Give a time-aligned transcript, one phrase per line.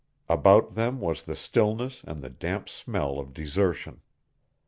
[0.27, 4.01] About them was the stillness and the damp smell of desertion.